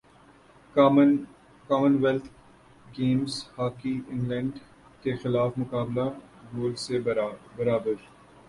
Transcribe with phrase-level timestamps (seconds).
[0.75, 2.27] common wealth
[2.95, 4.53] games hockey England
[5.03, 6.07] کیخلاف مقابلہ
[6.55, 6.99] goals سے
[6.99, 7.67] برابر